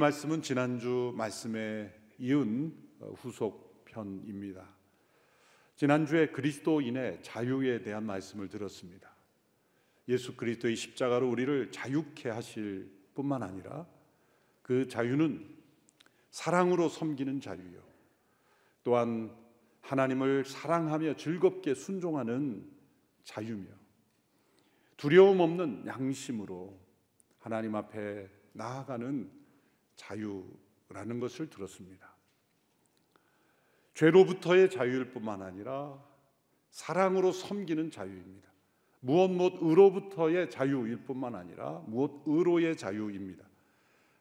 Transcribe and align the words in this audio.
말씀은 0.00 0.40
지난주 0.40 1.12
말씀에 1.14 1.94
이은 2.18 2.74
어, 3.00 3.12
후속 3.18 3.84
편입니다. 3.84 4.66
지난주에 5.76 6.28
그리스도인의 6.28 7.22
자유에 7.22 7.82
대한 7.82 8.04
말씀을 8.04 8.48
들었습니다. 8.48 9.14
예수 10.08 10.36
그리스도의 10.36 10.74
십자가로 10.74 11.28
우리를 11.30 11.70
자유케 11.70 12.30
하실 12.30 12.90
뿐만 13.14 13.42
아니라 13.42 13.86
그 14.62 14.88
자유는 14.88 15.46
사랑으로 16.30 16.88
섬기는 16.88 17.40
자유요. 17.40 17.82
또한 18.82 19.36
하나님을 19.82 20.46
사랑하며 20.46 21.16
즐겁게 21.16 21.74
순종하는 21.74 22.70
자유며 23.24 23.68
두려움 24.96 25.40
없는 25.40 25.86
양심으로 25.86 26.78
하나님 27.38 27.74
앞에 27.74 28.28
나아가는 28.52 29.39
자유라는 30.00 31.20
것을 31.20 31.50
들었습니다. 31.50 32.14
죄로부터의 33.94 34.70
자유일 34.70 35.12
뿐만 35.12 35.42
아니라 35.42 36.02
사랑으로 36.70 37.32
섬기는 37.32 37.90
자유입니다. 37.90 38.48
무엇 39.00 39.28
무엇 39.28 39.54
의로부터의 39.60 40.50
자유일 40.50 41.04
뿐만 41.04 41.34
아니라 41.34 41.82
무엇 41.86 42.22
의로의 42.26 42.76
자유입니다. 42.76 43.44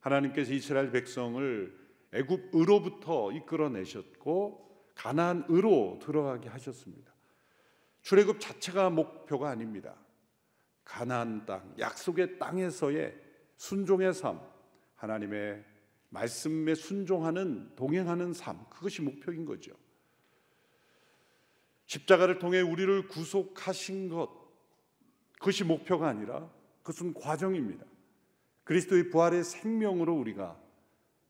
하나님께서 0.01 0.53
이스라엘 0.53 0.91
백성을 0.91 1.77
애굽 2.13 2.49
의로부터 2.53 3.31
이끌어내셨고 3.31 4.67
가나안 4.95 5.45
의로 5.47 5.99
들어가게 6.01 6.49
하셨습니다. 6.49 7.13
출애굽 8.01 8.39
자체가 8.39 8.89
목표가 8.89 9.49
아닙니다. 9.49 9.95
가나안 10.83 11.45
땅, 11.45 11.73
약속의 11.77 12.39
땅에서의 12.39 13.15
순종의 13.57 14.13
삶, 14.13 14.39
하나님의 14.95 15.63
말씀에 16.09 16.75
순종하는 16.75 17.75
동행하는 17.75 18.33
삶, 18.33 18.65
그것이 18.69 19.01
목표인 19.01 19.45
거죠. 19.45 19.71
십자가를 21.85 22.39
통해 22.39 22.61
우리를 22.61 23.07
구속하신 23.07 24.09
것, 24.09 24.29
그것이 25.33 25.63
목표가 25.63 26.07
아니라 26.07 26.51
그것은 26.81 27.13
과정입니다. 27.13 27.85
그리스도의 28.63 29.09
부활의 29.09 29.43
생명으로 29.43 30.15
우리가 30.15 30.59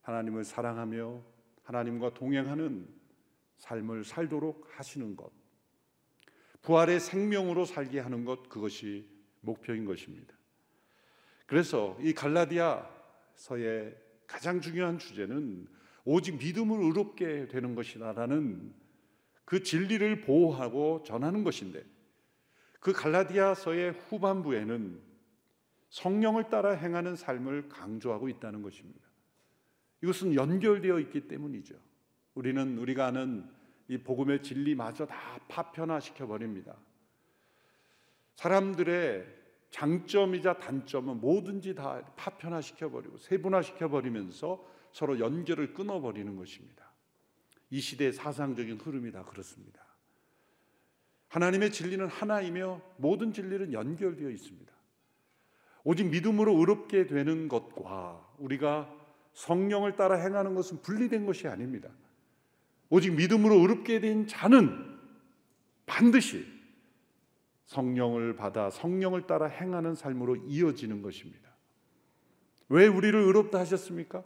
하나님을 0.01 0.43
사랑하며 0.43 1.23
하나님과 1.63 2.13
동행하는 2.13 2.87
삶을 3.57 4.03
살도록 4.03 4.67
하시는 4.77 5.15
것. 5.15 5.31
부활의 6.61 6.99
생명으로 6.99 7.65
살게 7.65 7.99
하는 7.99 8.25
것, 8.25 8.49
그것이 8.49 9.07
목표인 9.41 9.85
것입니다. 9.85 10.35
그래서 11.45 11.97
이 12.01 12.13
갈라디아서의 12.13 13.95
가장 14.29 14.61
중요한 14.61 14.99
주제는 14.99 15.67
오직 16.05 16.37
믿음을 16.37 16.79
의롭게 16.79 17.47
되는 17.47 17.73
것이다라는 17.73 18.73
그 19.43 19.63
진리를 19.63 20.21
보호하고 20.21 21.01
전하는 21.03 21.43
것인데 21.43 21.83
그 22.79 22.93
갈라디아서의 22.93 23.93
후반부에는 23.93 25.01
성령을 25.89 26.49
따라 26.49 26.71
행하는 26.71 27.15
삶을 27.15 27.69
강조하고 27.69 28.29
있다는 28.29 28.61
것입니다. 28.61 29.01
이것은 30.03 30.35
연결되어 30.35 30.99
있기 30.99 31.27
때문이죠. 31.27 31.75
우리는 32.35 32.77
우리가 32.77 33.07
아는 33.07 33.49
이 33.87 33.97
복음의 33.97 34.43
진리마저 34.43 35.07
다 35.07 35.39
파편화시켜 35.47 36.27
버립니다. 36.27 36.77
사람들의 38.35 39.38
장점이자 39.71 40.59
단점은 40.59 41.21
뭐든지 41.21 41.75
다 41.75 42.01
파편화 42.15 42.61
시켜 42.61 42.89
버리고 42.89 43.17
세분화 43.17 43.61
시켜 43.61 43.87
버리면서 43.87 44.65
서로 44.91 45.19
연결을 45.19 45.73
끊어 45.73 46.01
버리는 46.01 46.35
것입니다. 46.35 46.91
이 47.69 47.79
시대의 47.79 48.13
사상적인 48.13 48.77
흐름이 48.77 49.11
다 49.11 49.23
그렇습니다. 49.23 49.79
하나님의 51.27 51.71
진리는 51.71 52.07
하나이며 52.07 52.81
모든 52.97 53.31
진리는 53.31 53.71
연결되어 53.71 54.29
있습니다. 54.29 54.73
오직 55.83 56.07
믿음으로 56.09 56.57
의롭게 56.57 57.05
되는 57.05 57.47
것과 57.47 58.27
우리가 58.39 58.91
성령을 59.33 59.95
따라 59.95 60.15
행하는 60.15 60.55
것은 60.55 60.81
분리된 60.81 61.25
것이 61.25 61.47
아닙니다. 61.47 61.89
오직 62.89 63.13
믿음으로 63.13 63.55
의롭게 63.59 63.99
된 63.99 64.25
자는 64.25 64.97
반드시 65.85 66.45
성령을 67.69 68.35
받아 68.35 68.71
성령을 68.71 69.27
따라 69.27 69.45
행하는 69.45 69.93
삶으로 69.93 70.35
이어지는 70.35 71.03
것입니다. 71.03 71.49
왜 72.67 72.87
우리를 72.87 73.19
의롭다 73.19 73.59
하셨습니까? 73.59 74.23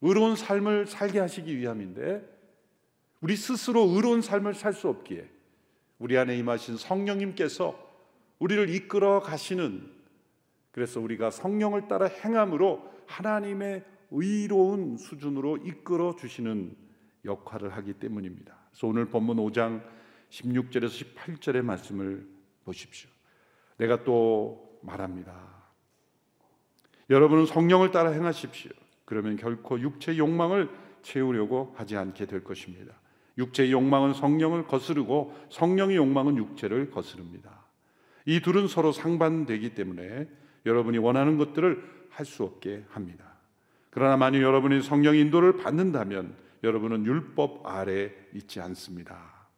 의로운 0.00 0.34
삶을 0.34 0.86
살게 0.86 1.20
하시기 1.20 1.56
위함인데 1.56 2.28
우리 3.20 3.36
스스로 3.36 3.82
의로운 3.82 4.22
삶을 4.22 4.54
살 4.54 4.72
수 4.72 4.88
없기에 4.88 5.28
우리 6.00 6.18
안에 6.18 6.36
임하신 6.36 6.76
성령님께서 6.76 7.78
우리를 8.40 8.68
이끌어 8.70 9.20
가시는 9.20 9.92
그래서 10.72 11.00
우리가 11.00 11.30
성령을 11.30 11.86
따라 11.86 12.06
행함으로 12.06 12.92
하나님의 13.06 13.84
의로운 14.10 14.96
수준으로 14.96 15.58
이끌어 15.58 16.16
주시는 16.16 16.74
역할을 17.24 17.70
하기 17.76 17.94
때문입니다. 17.94 18.58
그래서 18.70 18.88
오늘 18.88 19.04
본문 19.06 19.36
5장 19.36 19.80
16절에서 20.30 21.14
18절의 21.14 21.62
말씀을 21.62 22.33
보십시오. 22.64 23.10
내가 23.76 24.04
또 24.04 24.78
말합니다. 24.82 25.34
여러분은 27.10 27.46
성령을 27.46 27.90
따라 27.90 28.10
행하십시오. 28.10 28.70
그러면 29.04 29.36
결코 29.36 29.78
육체의 29.78 30.18
욕망을 30.18 30.70
채우려고 31.02 31.74
하지 31.76 31.96
않게 31.96 32.26
될 32.26 32.42
것입니다. 32.42 32.94
육체의 33.36 33.72
욕망은 33.72 34.14
성령을 34.14 34.66
거스르고 34.66 35.34
성령의 35.50 35.96
욕망은 35.96 36.36
육체를 36.36 36.90
거스릅니다. 36.90 37.64
이 38.26 38.40
둘은 38.40 38.68
서로 38.68 38.92
상반되기 38.92 39.74
때문에 39.74 40.28
여러분이 40.64 40.98
원하는 40.98 41.36
것들을 41.36 41.94
할 42.10 42.24
수 42.24 42.44
없게 42.44 42.84
합니다. 42.90 43.24
그러나 43.90 44.16
만약 44.16 44.40
여러분이 44.40 44.82
성령 44.82 45.16
인도를 45.16 45.56
받는다면 45.56 46.36
여러분은 46.62 47.04
율법 47.06 47.66
아래 47.66 48.12
있지 48.32 48.60
않습니다. 48.60 49.48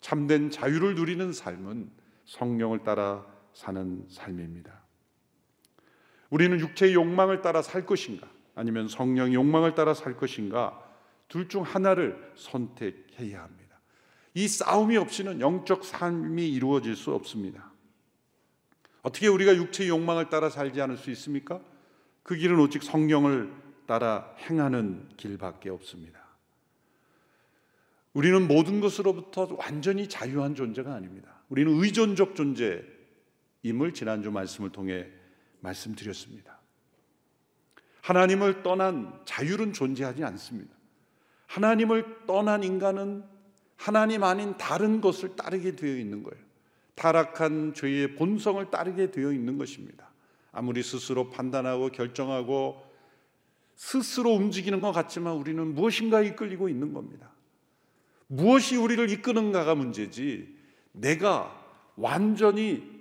참된 0.00 0.50
자유를 0.50 0.96
누리는 0.96 1.32
삶은 1.32 1.90
성령을 2.30 2.84
따라 2.84 3.26
사는 3.52 4.06
삶입니다. 4.08 4.80
우리는 6.30 6.60
육체의 6.60 6.94
욕망을 6.94 7.42
따라 7.42 7.60
살 7.60 7.84
것인가 7.84 8.28
아니면 8.54 8.86
성령의 8.86 9.34
욕망을 9.34 9.74
따라 9.74 9.94
살 9.94 10.16
것인가 10.16 10.80
둘 11.28 11.48
중 11.48 11.62
하나를 11.62 12.32
선택해야 12.36 13.42
합니다. 13.42 13.80
이 14.34 14.46
싸움이 14.46 14.96
없이는 14.96 15.40
영적 15.40 15.84
삶이 15.84 16.48
이루어질 16.48 16.94
수 16.94 17.12
없습니다. 17.14 17.72
어떻게 19.02 19.26
우리가 19.26 19.56
육체의 19.56 19.88
욕망을 19.88 20.28
따라 20.28 20.50
살지 20.50 20.80
않을 20.80 20.98
수 20.98 21.10
있습니까? 21.10 21.60
그 22.22 22.36
길은 22.36 22.60
오직 22.60 22.84
성령을 22.84 23.52
따라 23.86 24.32
행하는 24.38 25.08
길밖에 25.16 25.70
없습니다. 25.70 26.20
우리는 28.12 28.46
모든 28.46 28.80
것으로부터 28.80 29.48
완전히 29.58 30.08
자유한 30.08 30.54
존재가 30.54 30.94
아닙니다. 30.94 31.39
우리는 31.50 31.72
의존적 31.72 32.34
존재임을 32.34 33.92
지난주 33.92 34.30
말씀을 34.30 34.70
통해 34.70 35.06
말씀드렸습니다. 35.60 36.58
하나님을 38.02 38.62
떠난 38.62 39.20
자율은 39.24 39.72
존재하지 39.72 40.24
않습니다. 40.24 40.74
하나님을 41.46 42.26
떠난 42.26 42.62
인간은 42.62 43.24
하나님 43.76 44.24
아닌 44.24 44.56
다른 44.56 45.00
것을 45.00 45.36
따르게 45.36 45.76
되어 45.76 45.96
있는 45.96 46.22
거예요. 46.22 46.42
타락한 46.94 47.74
죄의 47.74 48.14
본성을 48.14 48.70
따르게 48.70 49.10
되어 49.10 49.32
있는 49.32 49.58
것입니다. 49.58 50.10
아무리 50.52 50.82
스스로 50.82 51.30
판단하고 51.30 51.90
결정하고 51.90 52.82
스스로 53.74 54.30
움직이는 54.32 54.80
것 54.80 54.92
같지만 54.92 55.34
우리는 55.34 55.74
무엇인가 55.74 56.20
이끌리고 56.20 56.68
있는 56.68 56.92
겁니다. 56.92 57.32
무엇이 58.26 58.76
우리를 58.76 59.10
이끄는가가 59.10 59.74
문제지 59.74 60.59
내가 60.92 61.56
완전히 61.96 63.00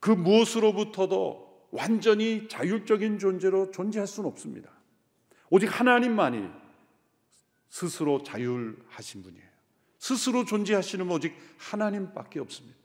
그 0.00 0.10
무엇으로부터도 0.10 1.68
완전히 1.70 2.48
자율적인 2.48 3.18
존재로 3.18 3.70
존재할 3.70 4.06
수는 4.06 4.28
없습니다. 4.28 4.70
오직 5.50 5.66
하나님만이 5.66 6.48
스스로 7.68 8.22
자율하신 8.22 9.22
분이에요. 9.22 9.46
스스로 9.98 10.44
존재하시는 10.44 11.08
오직 11.10 11.34
하나님밖에 11.58 12.40
없습니다. 12.40 12.76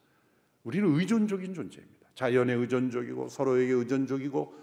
우리는 0.63 0.87
의존적인 0.95 1.53
존재입니다. 1.53 2.07
자연에 2.13 2.53
의존적이고 2.53 3.29
서로에게 3.29 3.73
의존적이고 3.73 4.53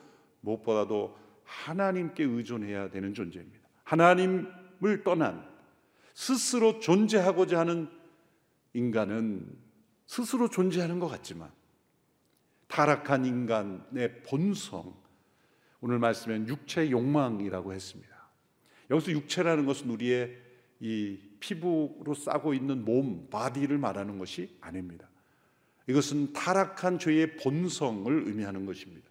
무엇보다도 0.41 1.19
하나님께 1.45 2.25
의존해야 2.25 2.91
되는 2.91 3.13
존재입니다. 3.15 3.69
하나님을 3.85 5.03
떠난 5.05 5.47
스스로 6.15 6.79
존재하고자 6.79 7.59
하는 7.59 7.89
인간은 8.75 9.57
스스로 10.07 10.49
존재하는 10.49 10.99
것 10.99 11.09
같지만 11.09 11.51
타락한 12.69 13.25
인간의 13.25 14.23
본성, 14.23 14.95
오늘 15.81 15.99
말씀엔 15.99 16.49
육체 16.49 16.91
욕망이라고 16.91 17.73
했습니다. 17.73 18.13
여기서 18.91 19.13
육체라는 19.13 19.65
것은 19.65 19.91
우리의 19.91 20.37
이 20.81 21.19
피부로 21.41 22.15
싸고 22.15 22.55
있는 22.55 22.85
몸, 22.85 23.29
바디를 23.31 23.79
말하는 23.79 24.19
것이 24.19 24.57
아닙니다. 24.61 25.09
이것은 25.87 26.33
타락한 26.33 26.99
죄의 26.99 27.37
본성을 27.37 28.27
의미하는 28.27 28.67
것입니다. 28.67 29.09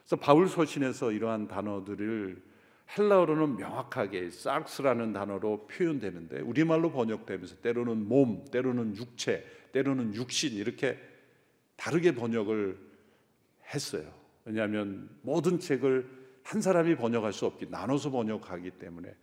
그래서 0.00 0.16
바울 0.16 0.48
서신에서 0.48 1.12
이러한 1.12 1.48
단어들을 1.48 2.42
헬라어로는 2.96 3.56
명확하게 3.56 4.30
싹스라는 4.30 5.12
단어로 5.12 5.66
표현되는데 5.66 6.40
우리말로 6.40 6.90
번역되면서 6.90 7.56
때로는 7.56 8.08
몸, 8.08 8.44
때로는 8.50 8.96
육체, 8.96 9.44
때로는 9.72 10.14
육신 10.14 10.54
이렇게 10.54 10.98
다르게 11.76 12.14
번역을 12.14 12.78
했어요. 13.74 14.10
왜냐하면 14.44 15.10
모든 15.22 15.58
책을 15.60 16.08
한 16.42 16.62
사람이 16.62 16.96
번역할 16.96 17.34
수 17.34 17.44
없기 17.44 17.66
나눠서 17.68 18.10
번역하기 18.10 18.70
때문에 18.72 19.14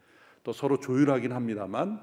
또 0.44 0.54
서로 0.54 0.80
조율하긴 0.80 1.32
합니다만 1.32 2.00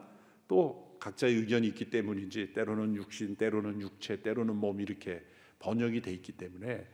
또 0.48 0.96
각자의 0.98 1.34
의견이 1.36 1.68
있기 1.68 1.90
때문인지 1.90 2.52
때로는 2.54 2.96
육신, 2.96 3.36
때로는 3.36 3.80
육체, 3.80 4.20
때로는 4.20 4.56
몸 4.56 4.80
이렇게 4.80 5.22
번역이 5.60 6.02
돼 6.02 6.12
있기 6.12 6.32
때문에 6.32 6.86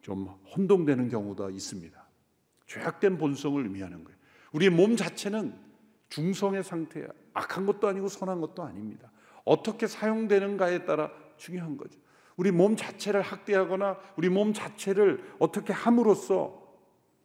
좀 0.00 0.26
혼동되는 0.56 1.10
경우도 1.10 1.50
있습니다. 1.50 2.03
죄악된 2.66 3.18
본성을 3.18 3.62
의미하는 3.62 4.04
거예요. 4.04 4.18
우리의 4.52 4.70
몸 4.70 4.96
자체는 4.96 5.54
중성의 6.08 6.64
상태야. 6.64 7.06
악한 7.32 7.66
것도 7.66 7.88
아니고 7.88 8.08
선한 8.08 8.40
것도 8.40 8.62
아닙니다. 8.62 9.10
어떻게 9.44 9.86
사용되는가에 9.86 10.84
따라 10.84 11.10
중요한 11.36 11.76
거죠. 11.76 11.98
우리 12.36 12.50
몸 12.50 12.76
자체를 12.76 13.22
학대하거나 13.22 13.98
우리 14.16 14.28
몸 14.28 14.52
자체를 14.52 15.34
어떻게 15.38 15.72
함으로써 15.72 16.62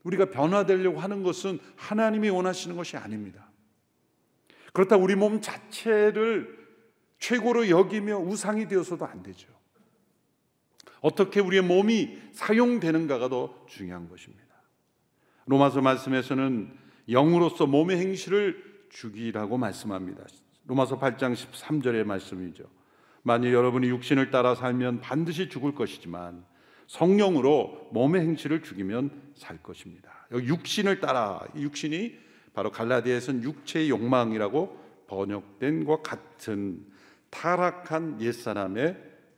우리가 0.04 0.30
변화되려고 0.30 1.00
하는 1.00 1.24
것은 1.24 1.60
하나님이 1.76 2.30
원하시는 2.30 2.76
것이 2.76 2.98
아닙니다. 2.98 3.50
그렇다 4.74 4.98
우리 4.98 5.16
몸 5.16 5.42
자체를 5.42 6.58
최고로 7.18 7.70
여기며 7.70 8.18
우상이 8.18 8.68
되어서도 8.68 9.06
안 9.06 9.24
되죠. 9.24 9.50
어떻게 11.02 11.40
우리의 11.40 11.64
몸이 11.64 12.18
사용되는가가 12.34 13.30
더 13.30 13.66
중요한 13.68 14.10
것입니다. 14.10 14.49
로마서 15.50 15.82
말씀에서는 15.82 16.72
영으로서 17.10 17.66
몸의 17.66 17.98
행실을 17.98 18.86
죽이라고 18.90 19.58
말씀합니다. 19.58 20.24
로마서 20.68 21.00
8장 21.00 21.34
13절의 21.34 22.04
말씀이죠. 22.04 22.66
만일 23.24 23.54
여러분이 23.54 23.90
육신을 23.90 24.30
따라 24.30 24.54
살면 24.54 25.02
반드시 25.02 25.50
죽을 25.50 25.74
것이지만 25.74 26.46
성령으로 26.86 27.90
몸의 27.94 28.22
행실을 28.22 28.62
죽이면 28.62 29.10
살 29.34 29.58
것입니다. 29.64 30.28
육신을 30.32 31.00
따라 31.00 31.44
육신이 31.56 32.16
바로 32.54 32.70
갈라디아에서는 32.70 33.42
육체의 33.42 33.90
욕망이라고 33.90 34.78
번역된 35.08 35.86
것 35.86 36.04
같은 36.04 36.86
타락한 37.32 38.22
옛사람의 38.22 38.98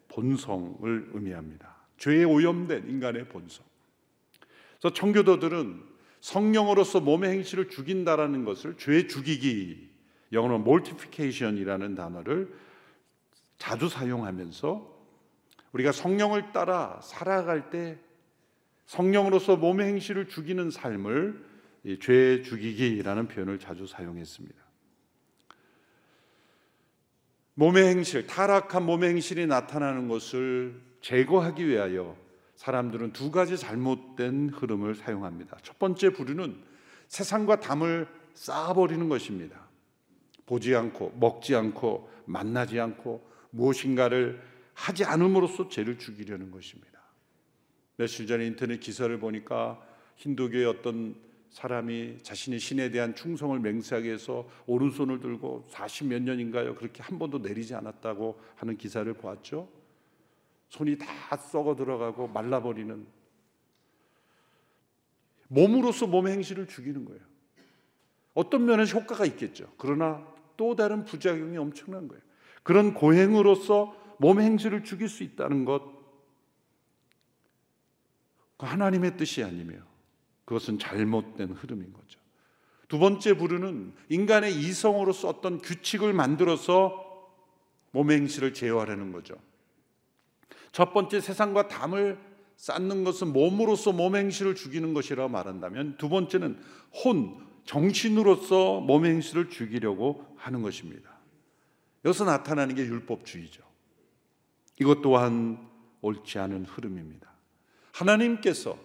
본성을 0.10 1.12
의미합니다. 1.14 1.74
죄에 1.98 2.26
오염된 2.26 2.90
인간의 2.90 3.30
본성. 3.30 3.66
그래서 4.78 4.94
청교도들은 4.94 5.91
성령으로서 6.22 7.02
몸의 7.02 7.32
행실을 7.32 7.70
죽인다라는 7.70 8.46
것을 8.46 8.78
죄 8.78 9.08
죽이기 9.08 9.90
영어로 10.32 10.56
mortification이라는 10.56 11.96
단어를 11.96 12.54
자주 13.58 13.90
사용하면서 13.90 15.02
우리가 15.74 15.92
성령을 15.92 16.52
따라 16.52 17.00
살아갈 17.04 17.70
때 17.70 18.00
성령으로서 18.86 19.58
몸의 19.58 19.88
행실을 19.88 20.28
죽이는 20.28 20.70
삶을 20.70 21.46
죄 22.02 22.42
죽이기라는 22.44 23.28
표현을 23.28 23.60
자주 23.60 23.88
사용했습니다. 23.88 24.62
몸의 27.56 27.84
행실, 27.84 28.28
타락한 28.28 28.86
몸의 28.86 29.12
행실이 29.12 29.48
나타나는 29.48 30.08
것을 30.08 30.82
제거하기 31.02 31.68
위하여 31.68 32.16
사람들은 32.62 33.12
두 33.12 33.32
가지 33.32 33.58
잘못된 33.58 34.50
흐름을 34.50 34.94
사용합니다. 34.94 35.58
첫 35.64 35.80
번째 35.80 36.12
부류는 36.12 36.62
세상과 37.08 37.60
담을 37.60 38.08
쌓아버리는 38.36 39.10
것입니다. 39.10 39.68
보지 40.46 40.76
않고, 40.76 41.14
먹지 41.20 41.56
않고, 41.56 42.08
만나지 42.26 42.80
않고, 42.80 43.28
무엇인가를 43.50 44.40
하지 44.76 45.04
않음으로써 45.04 45.70
죄를 45.70 45.98
죽이려는 45.98 46.52
것입니다. 46.52 47.02
며칠 47.98 48.28
전에 48.28 48.46
인터넷 48.46 48.80
기사를 48.80 49.20
보니까 49.20 49.82
힌두교의 50.18 50.66
어떤 50.68 51.16
사람이 51.50 52.20
자신의 52.22 52.60
신에 52.60 52.92
대한 52.92 53.16
충성을 53.16 53.60
맹세하기 53.60 54.06
위해서 54.08 54.48
오른손을 54.68 55.20
들고 55.20 55.66
40 55.70 56.10
몇 56.10 56.22
년인가요? 56.22 56.76
그렇게 56.76 57.02
한 57.02 57.18
번도 57.18 57.40
내리지 57.40 57.74
않았다고 57.74 58.40
하는 58.56 58.78
기사를 58.78 59.12
보았죠. 59.16 59.81
손이 60.72 60.98
다 60.98 61.36
썩어 61.36 61.76
들어가고 61.76 62.30
말라버리는 62.30 63.06
몸으로서 65.50 66.08
몸의 66.08 66.34
행실을 66.34 66.66
죽이는 66.68 67.04
거예요. 67.04 67.20
어떤 68.34 68.64
면에서 68.66 68.98
효과가 68.98 69.26
있겠죠. 69.26 69.72
그러나 69.78 70.26
또 70.56 70.76
다른 70.78 71.04
부작용이 71.04 71.58
엄청난 71.58 72.08
거예요. 72.08 72.24
그런 72.64 72.94
고행으로서 72.94 74.16
몸의 74.20 74.46
행실을 74.46 74.86
죽일 74.86 75.10
수 75.10 75.24
있다는 75.24 75.66
것, 75.66 75.84
그 78.56 78.66
하나님의 78.66 79.18
뜻이 79.18 79.44
아니며 79.44 79.74
그것은 80.46 80.80
잘못된 80.80 81.52
흐름인 81.52 81.92
거죠. 81.92 82.18
두 82.88 82.98
번째 82.98 83.36
부류는 83.36 83.94
인간의 84.08 84.56
이성으로서 84.56 85.28
어떤 85.28 85.58
규칙을 85.58 86.14
만들어서 86.14 87.30
몸의 87.92 88.22
행실을 88.22 88.54
제어하려는 88.54 89.12
거죠. 89.12 89.36
첫 90.72 90.94
번째 90.94 91.20
세상과 91.20 91.68
담을 91.68 92.18
쌓는 92.56 93.04
것은 93.04 93.34
몸으로서 93.34 93.92
몸의 93.92 94.26
행실을 94.26 94.56
죽이는 94.56 94.94
것이라고 94.94 95.30
말한다면 95.30 95.98
두 95.98 96.10
번째는 96.10 96.60
혼, 97.04 97.36
정신으로서 97.66 98.82
몸의 98.82 99.14
행실을 99.14 99.50
죽이려고 99.50 100.26
하는 100.38 100.62
것입니다. 100.62 101.10
여기서 102.06 102.26
나타나는 102.26 102.76
게 102.76 102.84
율법주의죠. 102.84 103.64
이것 104.80 105.02
또한 105.02 105.70
옳지 106.02 106.40
않은 106.40 106.66
흐름입니다. 106.66 107.30
하나님께서 107.94 108.78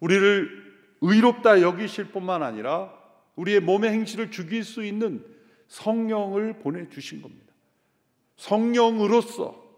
우리를 0.00 0.70
의롭다 1.00 1.62
여기실 1.62 2.12
뿐만 2.12 2.42
아니라 2.42 2.92
우리의 3.36 3.60
몸의 3.60 3.90
행실을 3.90 4.30
죽일 4.30 4.64
수 4.64 4.84
있는 4.84 5.24
성령을 5.68 6.58
보내주신 6.58 7.22
겁니다. 7.22 7.52
성령으로서 8.36 9.69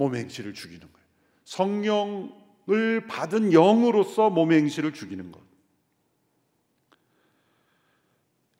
몸의 0.00 0.22
행실을 0.22 0.54
죽이는 0.54 0.80
거예요. 0.80 1.06
성령을 1.44 3.06
받은 3.06 3.52
영으로서 3.52 4.30
몸의 4.30 4.60
행실을 4.62 4.92
죽이는 4.94 5.30
것. 5.30 5.40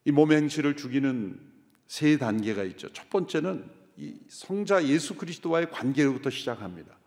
이 0.05 0.11
몸의 0.11 0.37
행실을 0.37 0.75
죽이는 0.75 1.39
세 1.87 2.17
단계가 2.17 2.63
있죠. 2.63 2.91
첫 2.93 3.09
번째는 3.09 3.69
이 3.97 4.15
성자 4.27 4.87
예수 4.87 5.15
그리스도와의 5.15 5.71
관계로부터 5.71 6.29
시작합니다. 6.29 6.97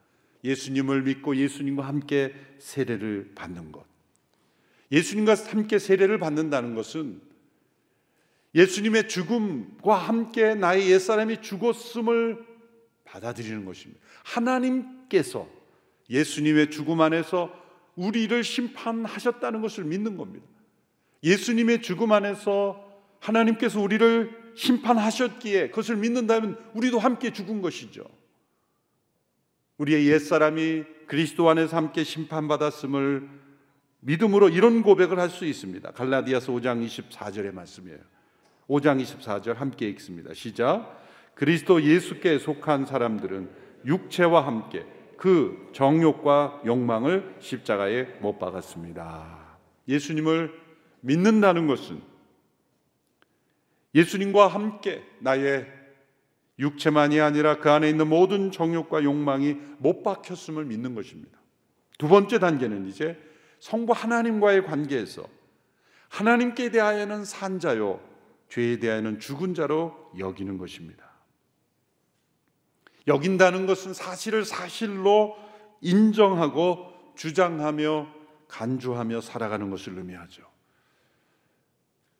예수님을 0.42 1.02
믿고 1.02 1.36
예수님과 1.36 1.86
함께 1.86 2.34
세례를 2.58 3.32
받는 3.34 3.72
것. 3.72 3.84
예수님과 4.92 5.34
함께 5.34 5.78
세례를 5.78 6.18
받는다는 6.18 6.74
것은 6.74 7.20
예수님의 8.54 9.08
죽음과 9.08 9.96
함께 9.96 10.54
나의 10.54 10.90
옛사람이 10.90 11.40
죽었음을 11.40 12.53
받아들이는 13.14 13.64
것입니다. 13.64 14.00
하나님께서 14.24 15.48
예수님의 16.10 16.70
죽음 16.70 17.00
안에서 17.00 17.52
우리를 17.94 18.42
심판하셨다는 18.42 19.62
것을 19.62 19.84
믿는 19.84 20.16
겁니다. 20.16 20.44
예수님의 21.22 21.80
죽음 21.82 22.12
안에서 22.12 22.84
하나님께서 23.20 23.80
우리를 23.80 24.52
심판하셨기에 24.56 25.68
그것을 25.68 25.96
믿는다면 25.96 26.58
우리도 26.74 26.98
함께 26.98 27.32
죽은 27.32 27.62
것이죠. 27.62 28.04
우리의 29.78 30.08
옛사람이 30.08 30.84
그리스도 31.06 31.48
안에서 31.48 31.76
함께 31.76 32.04
심판받았음을 32.04 33.28
믿음으로 34.00 34.48
이런 34.50 34.82
고백을 34.82 35.18
할 35.18 35.30
수 35.30 35.44
있습니다. 35.46 35.92
갈라디아서 35.92 36.52
5장 36.52 36.86
24절의 36.86 37.54
말씀이에요. 37.54 37.98
5장 38.68 39.02
24절 39.02 39.54
함께 39.54 39.88
읽습니다. 39.90 40.34
시작. 40.34 41.03
그리스도 41.34 41.82
예수께 41.82 42.38
속한 42.38 42.86
사람들은 42.86 43.50
육체와 43.86 44.46
함께 44.46 44.86
그 45.16 45.70
정욕과 45.72 46.62
욕망을 46.66 47.36
십자가에 47.40 48.04
못 48.20 48.38
박았습니다. 48.38 49.58
예수님을 49.88 50.52
믿는다는 51.00 51.66
것은 51.66 52.00
예수님과 53.94 54.48
함께 54.48 55.02
나의 55.20 55.66
육체만이 56.58 57.20
아니라 57.20 57.58
그 57.58 57.70
안에 57.70 57.88
있는 57.88 58.08
모든 58.08 58.50
정욕과 58.50 59.04
욕망이 59.04 59.56
못 59.78 60.02
박혔음을 60.02 60.64
믿는 60.64 60.94
것입니다. 60.94 61.38
두 61.98 62.08
번째 62.08 62.38
단계는 62.38 62.86
이제 62.86 63.18
성부 63.60 63.92
하나님과의 63.92 64.64
관계에서 64.64 65.24
하나님께 66.08 66.70
대하여는 66.70 67.24
산자요 67.24 68.00
죄에 68.48 68.78
대하여는 68.78 69.20
죽은 69.20 69.54
자로 69.54 70.12
여기는 70.18 70.58
것입니다. 70.58 71.13
여긴다는 73.06 73.66
것은 73.66 73.92
사실을 73.94 74.44
사실로 74.44 75.36
인정하고 75.80 76.92
주장하며 77.16 78.06
간주하며 78.48 79.20
살아가는 79.20 79.70
것을 79.70 79.98
의미하죠. 79.98 80.42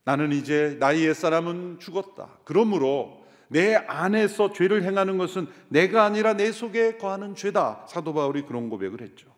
나는 0.04 0.32
이제 0.32 0.76
나의 0.80 1.04
옛사람은 1.06 1.78
죽었다. 1.80 2.38
그러므로 2.44 3.24
내 3.48 3.74
안에서 3.74 4.52
죄를 4.52 4.82
행하는 4.82 5.16
것은 5.16 5.46
내가 5.68 6.04
아니라 6.04 6.34
내 6.34 6.52
속에 6.52 6.96
거하는 6.98 7.34
죄다. 7.34 7.86
사도 7.88 8.12
바울이 8.12 8.42
그런 8.42 8.68
고백을 8.68 9.00
했죠. 9.00 9.34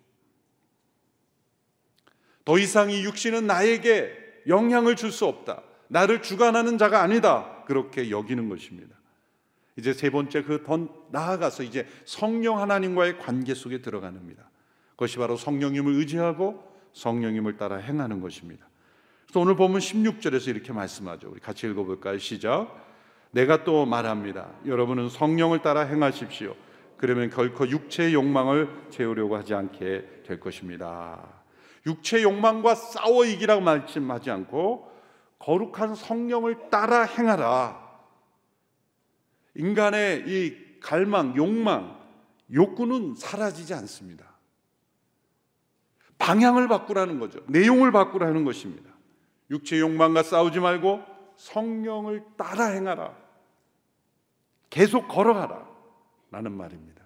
더 2.44 2.58
이상 2.58 2.90
이 2.90 3.04
육신은 3.04 3.46
나에게 3.46 4.12
영향을 4.46 4.96
줄 4.96 5.12
수 5.12 5.26
없다. 5.26 5.62
나를 5.88 6.22
주관하는 6.22 6.78
자가 6.78 7.02
아니다. 7.02 7.64
그렇게 7.66 8.10
여기는 8.10 8.48
것입니다. 8.48 8.96
이제 9.76 9.92
세 9.92 10.11
번째 10.11 10.42
그 10.42 10.64
더 10.64 10.88
나아가서 11.11 11.62
이제 11.62 11.87
성령 12.04 12.61
하나님과의 12.61 13.18
관계 13.18 13.54
속에 13.54 13.83
들어가는니다 13.83 14.49
그것이 14.92 15.18
바로 15.18 15.37
성령님을 15.37 15.92
의지하고 15.95 16.64
성령님을 16.95 17.59
따라 17.59 17.76
행하는 17.76 18.21
것입니다. 18.21 18.66
그래서 19.26 19.40
오늘 19.40 19.54
보면 19.54 19.80
16절에서 19.80 20.49
이렇게 20.49 20.73
말씀하죠. 20.73 21.28
우리 21.30 21.40
같이 21.40 21.66
읽어볼까요? 21.66 22.18
시작. 22.18 22.75
내가 23.30 23.64
또 23.64 23.85
말합니다. 23.85 24.50
여러분은 24.64 25.11
성령을 25.11 25.61
따라 25.61 25.83
행하십시오. 25.83 26.54
그러면 26.97 27.28
결코 27.28 27.68
육체의 27.68 28.14
욕망을 28.14 28.71
채우려고 28.88 29.37
하지 29.37 29.52
않게 29.52 30.23
될 30.25 30.40
것입니다. 30.40 31.23
육체 31.87 32.23
욕망과 32.23 32.75
싸워 32.75 33.26
이기라고 33.26 33.61
말씀하지 33.61 34.30
않고 34.30 34.90
거룩한 35.38 35.95
성령을 35.95 36.71
따라 36.71 37.02
행하라. 37.02 37.85
인간의 39.56 40.25
이 40.26 40.80
갈망, 40.80 41.36
욕망, 41.36 41.98
욕구는 42.52 43.14
사라지지 43.16 43.75
않습니다. 43.75 44.36
방향을 46.18 46.68
바꾸라는 46.68 47.18
거죠. 47.18 47.40
내용을 47.48 47.92
바꾸라는 47.92 48.44
것입니다. 48.44 48.90
육체 49.50 49.78
욕망과 49.78 50.22
싸우지 50.22 50.60
말고 50.60 51.02
성령을 51.36 52.25
따라 52.36 52.66
행하라. 52.66 53.14
계속 54.70 55.08
걸어가라. 55.08 55.66
라는 56.30 56.52
말입니다. 56.52 56.96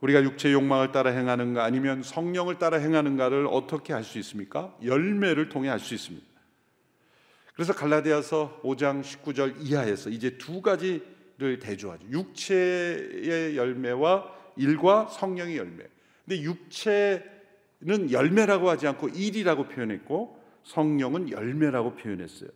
우리가 0.00 0.22
육체 0.22 0.52
욕망을 0.52 0.92
따라 0.92 1.10
행하는가 1.10 1.64
아니면 1.64 2.02
성령을 2.02 2.58
따라 2.58 2.78
행하는가를 2.78 3.46
어떻게 3.50 3.92
할수 3.92 4.18
있습니까? 4.18 4.76
열매를 4.84 5.48
통해 5.48 5.68
할수 5.68 5.94
있습니다. 5.94 6.26
그래서 7.56 7.72
갈라디아서 7.72 8.60
5장 8.62 9.02
19절 9.02 9.54
이하에서 9.60 10.10
이제 10.10 10.36
두 10.36 10.60
가지를 10.60 11.58
대조하죠. 11.58 12.06
육체의 12.10 13.56
열매와 13.56 14.30
일과 14.56 15.06
성령의 15.06 15.56
열매. 15.56 15.84
근데 16.26 16.42
육체는 16.42 18.12
열매라고 18.12 18.68
하지 18.68 18.86
않고 18.86 19.08
일이라고 19.08 19.68
표현했고 19.68 20.38
성령은 20.64 21.30
열매라고 21.30 21.94
표현했어요. 21.94 22.50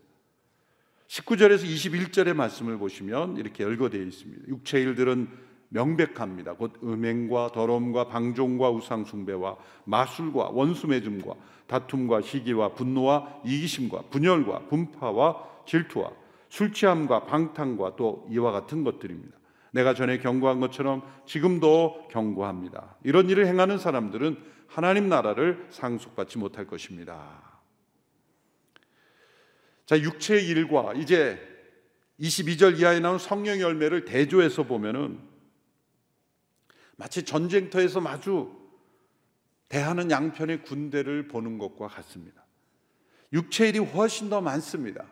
19절에서 1.08 1.64
21절의 1.64 2.34
말씀을 2.34 2.76
보시면 2.76 3.38
이렇게 3.38 3.64
열거되어 3.64 4.02
있습니다. 4.02 4.48
육체 4.48 4.82
일들은 4.82 5.28
명백합니다. 5.70 6.54
곧 6.54 6.74
음행과 6.82 7.52
더러움과 7.52 8.08
방종과 8.08 8.70
우상 8.70 9.04
숭배와 9.04 9.56
마술과 9.84 10.50
원수 10.50 10.86
맺음과 10.86 11.34
다툼과 11.66 12.22
시기와 12.22 12.74
분노와 12.74 13.42
이기심과 13.44 14.02
분열과 14.10 14.66
분파와 14.68 15.48
질투와 15.66 16.10
술 16.48 16.72
취함과 16.72 17.26
방탕과 17.26 17.96
또 17.96 18.26
이와 18.30 18.50
같은 18.52 18.84
것들입니다. 18.84 19.38
내가 19.72 19.94
전에 19.94 20.18
경고한 20.18 20.58
것처럼 20.58 21.02
지금도 21.26 22.08
경고합니다. 22.10 22.96
이런 23.04 23.30
일을 23.30 23.46
행하는 23.46 23.78
사람들은 23.78 24.36
하나님 24.66 25.08
나라를 25.08 25.66
상속받지 25.70 26.38
못할 26.38 26.66
것입니다. 26.66 27.60
자, 29.86 30.00
육체의 30.00 30.46
일과 30.48 30.92
이제 30.94 31.38
22절 32.20 32.78
이하에 32.80 33.00
나온 33.00 33.18
성령 33.18 33.60
열매를 33.60 34.04
대조해서 34.04 34.64
보면은 34.64 35.29
마치 37.00 37.22
전쟁터에서 37.22 38.02
마주 38.02 38.54
대하는 39.70 40.10
양편의 40.10 40.64
군대를 40.64 41.28
보는 41.28 41.56
것과 41.56 41.88
같습니다. 41.88 42.44
육체일이 43.32 43.78
훨씬 43.78 44.28
더 44.28 44.42
많습니다. 44.42 45.06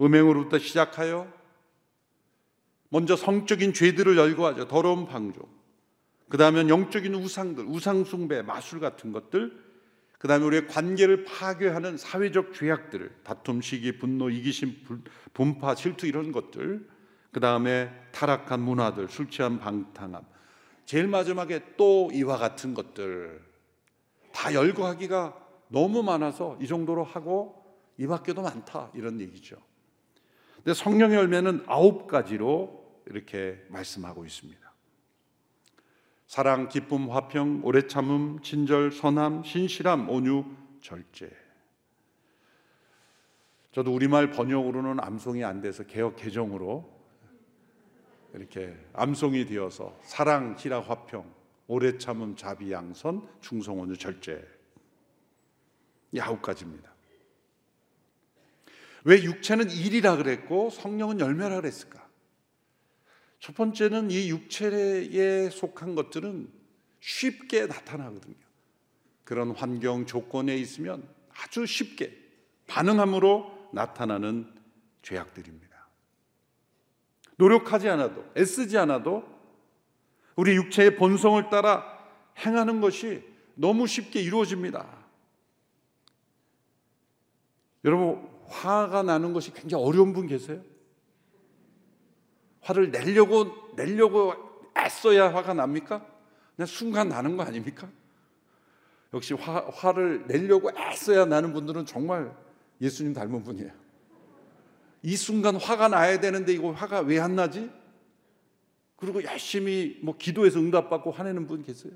음행으로부터 0.00 0.58
시작하여 0.58 1.32
먼저 2.88 3.14
성적인 3.14 3.72
죄들을 3.72 4.16
열거하죠. 4.16 4.66
더러운 4.66 5.06
방종. 5.06 5.46
그 6.28 6.36
다음에 6.36 6.68
영적인 6.68 7.14
우상들, 7.14 7.64
우상숭배, 7.66 8.42
마술 8.42 8.80
같은 8.80 9.12
것들. 9.12 9.56
그 10.18 10.26
다음에 10.26 10.44
우리의 10.44 10.66
관계를 10.66 11.22
파괴하는 11.22 11.96
사회적 11.96 12.52
죄악들을, 12.54 13.20
다툼, 13.22 13.60
시기, 13.60 13.96
분노, 13.96 14.28
이기심, 14.28 14.74
분파, 15.34 15.76
질투 15.76 16.08
이런 16.08 16.32
것들. 16.32 16.88
그 17.32 17.40
다음에 17.40 17.90
타락한 18.12 18.60
문화들, 18.60 19.08
술 19.08 19.30
취한 19.30 19.58
방탕함. 19.60 20.24
제일 20.84 21.06
마지막에 21.06 21.76
또 21.76 22.10
이와 22.12 22.36
같은 22.36 22.74
것들 22.74 23.40
다 24.32 24.52
열거하기가 24.52 25.36
너무 25.68 26.02
많아서 26.02 26.58
이 26.60 26.66
정도로 26.66 27.04
하고 27.04 27.64
이 27.96 28.06
밖에도 28.06 28.42
많다 28.42 28.90
이런 28.94 29.20
얘기죠. 29.20 29.56
근데 30.56 30.74
성령의 30.74 31.16
열매는 31.16 31.64
아홉 31.66 32.06
가지로 32.06 33.00
이렇게 33.06 33.64
말씀하고 33.68 34.24
있습니다. 34.24 34.60
사랑, 36.26 36.68
기쁨, 36.68 37.10
화평, 37.10 37.62
오래 37.64 37.86
참음, 37.86 38.40
친절, 38.42 38.92
선함, 38.92 39.42
신실함, 39.42 40.08
온유, 40.08 40.44
절제. 40.80 41.30
저도 43.72 43.92
우리말 43.92 44.30
번역으로는 44.30 45.02
암송이 45.02 45.44
안 45.44 45.60
돼서 45.60 45.84
개혁 45.84 46.16
개정으로 46.16 46.99
이렇게 48.34 48.74
암송이 48.92 49.46
되어서 49.46 49.98
사랑, 50.02 50.56
희락, 50.58 50.88
화평, 50.88 51.32
오래 51.66 51.98
참음, 51.98 52.36
자비, 52.36 52.72
양선, 52.72 53.28
충성, 53.40 53.80
온유, 53.80 53.96
절제 53.96 54.44
이 56.12 56.20
아홉 56.20 56.42
가지입니다. 56.42 56.90
왜 59.04 59.22
육체는 59.22 59.70
일이라 59.70 60.16
그랬고 60.16 60.70
성령은 60.70 61.20
열매라 61.20 61.56
그랬을까? 61.56 62.08
첫 63.38 63.54
번째는 63.54 64.10
이 64.10 64.28
육체에 64.28 65.48
속한 65.48 65.94
것들은 65.94 66.52
쉽게 67.00 67.66
나타나거든요. 67.66 68.34
그런 69.24 69.52
환경 69.52 70.06
조건에 70.06 70.56
있으면 70.56 71.08
아주 71.30 71.64
쉽게 71.64 72.16
반응함으로 72.66 73.70
나타나는 73.72 74.52
죄악들입니다. 75.02 75.69
노력하지 77.40 77.88
않아도 77.88 78.22
애쓰지 78.36 78.76
않아도 78.76 79.24
우리 80.36 80.54
육체의 80.56 80.96
본성을 80.96 81.48
따라 81.48 81.98
행하는 82.38 82.80
것이 82.82 83.24
너무 83.54 83.86
쉽게 83.86 84.20
이루어집니다. 84.20 84.86
여러분 87.84 88.28
화가 88.46 89.02
나는 89.02 89.32
것이 89.32 89.52
굉장히 89.54 89.82
어려운 89.82 90.12
분 90.12 90.26
계세요? 90.26 90.60
화를 92.60 92.90
내려고 92.90 93.74
내려고 93.74 94.34
애써야 94.78 95.34
화가 95.34 95.54
납니까? 95.54 96.06
그냥 96.56 96.66
순간 96.66 97.08
나는 97.08 97.38
거 97.38 97.42
아닙니까? 97.42 97.88
역시 99.14 99.32
화, 99.32 99.66
화를 99.72 100.26
내려고 100.26 100.70
애써야 100.76 101.24
나는 101.24 101.54
분들은 101.54 101.86
정말 101.86 102.36
예수님 102.82 103.14
닮은 103.14 103.42
분이에요. 103.44 103.72
이 105.02 105.16
순간 105.16 105.56
화가 105.56 105.88
나야 105.88 106.20
되는데 106.20 106.52
이거 106.52 106.72
화가 106.72 107.00
왜 107.00 107.18
안 107.18 107.34
나지? 107.36 107.70
그리고 108.96 109.22
열심히 109.24 109.98
뭐 110.02 110.16
기도해서 110.18 110.58
응답받고 110.58 111.10
화내는 111.10 111.46
분 111.46 111.62
계세요? 111.62 111.92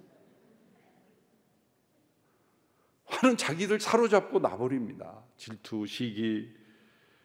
화는 3.04 3.37
자기들 3.37 3.78
사로잡고 3.78 4.38
나버립니다. 4.40 5.23
질투, 5.37 5.87
시기, 5.87 6.50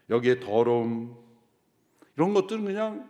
여기에 0.09 0.41
더러움, 0.41 1.17
이런 2.15 2.33
것들은 2.33 2.65
그냥 2.65 3.09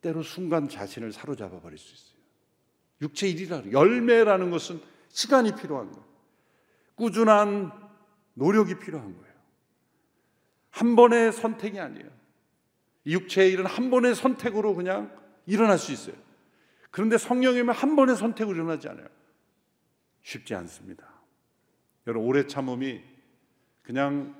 때로 0.00 0.22
순간 0.22 0.68
자신을 0.68 1.12
사로잡아 1.12 1.60
버릴 1.60 1.76
수 1.76 1.94
있어요. 1.94 2.18
육체 3.02 3.28
일이라 3.28 3.70
열매라는 3.70 4.50
것은 4.50 4.80
시간이 5.10 5.54
필요한 5.54 5.90
거예요. 5.92 6.04
꾸준한 6.94 7.72
노력이 8.34 8.78
필요한 8.78 9.14
거예요. 9.14 9.31
한 10.72 10.96
번의 10.96 11.32
선택이 11.32 11.78
아니에요. 11.78 12.10
육체의 13.06 13.52
일은 13.52 13.66
한 13.66 13.90
번의 13.90 14.14
선택으로 14.14 14.74
그냥 14.74 15.16
일어날 15.46 15.78
수 15.78 15.92
있어요. 15.92 16.16
그런데 16.90 17.18
성령이면 17.18 17.74
한 17.74 17.94
번의 17.94 18.16
선택으로 18.16 18.56
일어나지 18.56 18.88
않아요. 18.88 19.06
쉽지 20.22 20.54
않습니다. 20.54 21.08
여러분 22.06 22.28
오래 22.28 22.46
참음이 22.46 23.02
그냥 23.82 24.34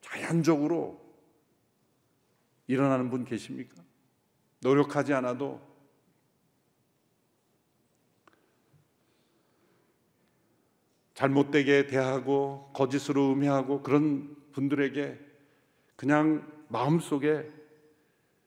자연적으로 0.00 1.00
일어나는 2.66 3.10
분 3.10 3.24
계십니까? 3.24 3.82
노력하지 4.60 5.12
않아도 5.14 5.60
잘못되게 11.14 11.86
대하고 11.86 12.70
거짓으로 12.72 13.32
음해하고 13.32 13.82
그런 13.82 14.36
분들에게 14.52 15.31
그냥 15.96 16.50
마음속에 16.68 17.50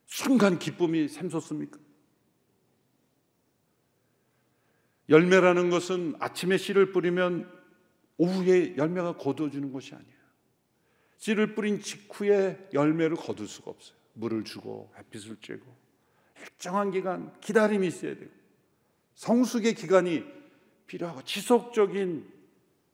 순간 0.06 0.58
기쁨이 0.58 1.08
샘솟습니까? 1.08 1.78
열매라는 5.08 5.70
것은 5.70 6.16
아침에 6.18 6.56
씨를 6.56 6.92
뿌리면 6.92 7.50
오후에 8.18 8.76
열매가 8.76 9.16
거두어지는 9.16 9.72
것이 9.72 9.94
아니에요. 9.94 10.16
씨를 11.18 11.54
뿌린 11.54 11.80
직후에 11.80 12.68
열매를 12.72 13.16
거둘 13.16 13.46
수가 13.46 13.70
없어요. 13.70 13.96
물을 14.14 14.44
주고 14.44 14.92
햇빛을 14.96 15.36
쬐고 15.36 15.62
일정한 16.40 16.90
기간 16.90 17.38
기다림이 17.40 17.86
있어야 17.86 18.14
되고 18.14 18.30
성숙의 19.14 19.74
기간이 19.74 20.24
필요하고 20.86 21.22
지속적인 21.22 22.30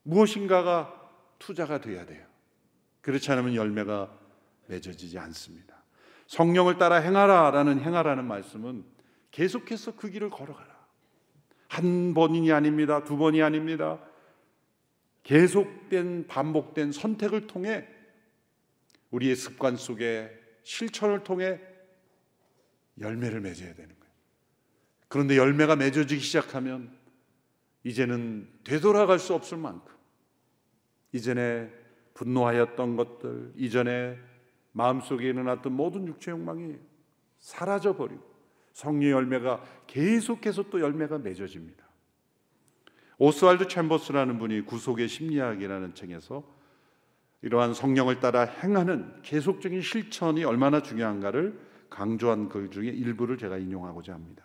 무엇인가가 0.04 0.98
투자가 1.38 1.80
돼야 1.80 2.06
돼요. 2.06 2.26
그렇지 3.00 3.30
않으면 3.30 3.54
열매가 3.54 4.21
맺어지지 4.72 5.18
않습니다. 5.18 5.82
성령을 6.26 6.78
따라 6.78 6.96
행하라라는 6.96 7.80
행하라는 7.80 8.24
말씀은 8.24 8.84
계속해서 9.30 9.96
그 9.96 10.10
길을 10.10 10.30
걸어가라. 10.30 10.72
한 11.68 12.14
번이 12.14 12.50
아닙니다. 12.52 13.04
두 13.04 13.16
번이 13.16 13.42
아닙니다. 13.42 13.98
계속된 15.22 16.26
반복된 16.26 16.92
선택을 16.92 17.46
통해 17.46 17.86
우리의 19.10 19.36
습관 19.36 19.76
속에 19.76 20.30
실천을 20.62 21.22
통해 21.22 21.60
열매를 23.00 23.40
맺어야 23.40 23.74
되는 23.74 23.88
거예요. 23.88 24.12
그런데 25.08 25.36
열매가 25.36 25.76
맺어지기 25.76 26.20
시작하면 26.20 26.96
이제는 27.84 28.48
되돌아갈 28.64 29.18
수 29.18 29.34
없을 29.34 29.58
만큼 29.58 29.94
이전에 31.12 31.70
분노하였던 32.14 32.96
것들, 32.96 33.52
이전에 33.56 34.31
마음속에 34.72 35.28
일어났던 35.28 35.72
모든 35.72 36.06
육체 36.06 36.30
욕망이 36.30 36.76
사라져 37.38 37.96
버리고 37.96 38.22
성령 38.72 39.10
열매가 39.10 39.62
계속해서 39.86 40.64
또 40.70 40.80
열매가 40.80 41.18
맺어집니다. 41.18 41.84
오스왈드 43.18 43.68
챔버스라는 43.68 44.38
분이 44.38 44.62
구속의 44.62 45.08
심리학이라는 45.08 45.94
책에서 45.94 46.42
이러한 47.42 47.74
성령을 47.74 48.20
따라 48.20 48.42
행하는 48.42 49.20
계속적인 49.22 49.82
실천이 49.82 50.44
얼마나 50.44 50.80
중요한가를 50.80 51.58
강조한 51.90 52.48
글 52.48 52.70
중에 52.70 52.88
일부를 52.88 53.36
제가 53.36 53.58
인용하고자 53.58 54.14
합니다. 54.14 54.44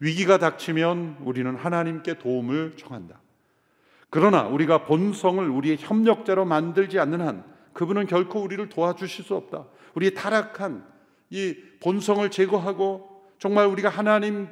위기가 0.00 0.38
닥치면 0.38 1.18
우리는 1.22 1.56
하나님께 1.56 2.18
도움을 2.18 2.76
청한다. 2.76 3.20
그러나 4.10 4.46
우리가 4.46 4.84
본성을 4.84 5.48
우리의 5.48 5.78
협력자로 5.78 6.44
만들지 6.44 6.98
않는 6.98 7.20
한 7.20 7.44
그분은 7.78 8.08
결코 8.08 8.40
우리를 8.40 8.68
도와주실 8.70 9.24
수 9.24 9.36
없다. 9.36 9.64
우리의 9.94 10.12
타락한 10.14 10.84
이 11.30 11.54
본성을 11.78 12.28
제거하고 12.28 13.22
정말 13.38 13.66
우리가 13.66 13.88
하나님을 13.88 14.48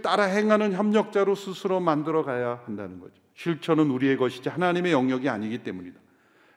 따라 0.00 0.22
행하는 0.22 0.72
협력자로 0.72 1.34
스스로 1.34 1.80
만들어 1.80 2.22
가야 2.22 2.62
한다는 2.64 3.00
거죠. 3.00 3.14
실천은 3.34 3.90
우리의 3.90 4.16
것이지 4.16 4.48
하나님의 4.48 4.92
영역이 4.92 5.28
아니기 5.28 5.58
때문이다. 5.64 5.98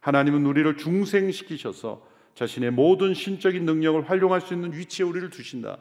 하나님은 0.01 0.45
우리를 0.45 0.77
중생시키셔서 0.77 2.05
자신의 2.35 2.69
모든 2.69 3.15
신적인 3.15 3.65
능력을 3.65 4.07
활용할 4.07 4.41
수 4.41 4.53
있는 4.53 4.71
위치에 4.71 5.03
우리를 5.03 5.27
두신다. 5.31 5.79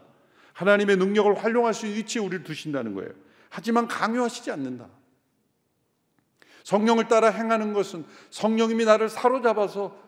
하나님의 0.54 0.96
능력을 0.96 1.34
활용할 1.34 1.74
수 1.74 1.84
있는 1.84 1.98
위치에 1.98 2.22
우리를 2.22 2.44
두신다는 2.44 2.94
거예요. 2.94 3.10
하지만 3.50 3.86
강요하시지 3.86 4.50
않는다. 4.52 4.88
성령을 6.68 7.08
따라 7.08 7.30
행하는 7.30 7.72
것은 7.72 8.04
성령님이 8.28 8.84
나를 8.84 9.08
사로잡아서 9.08 9.98